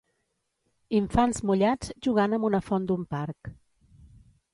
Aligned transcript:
infants 0.99 1.41
mullats 1.49 1.91
jugant 2.07 2.33
amb 2.39 2.47
una 2.49 2.61
font 2.71 2.87
d'un 2.93 3.05
parc 3.13 3.53